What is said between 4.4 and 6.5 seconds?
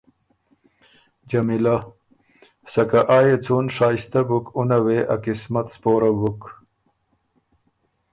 اُنه وې ا قسمت سپوره بُک۔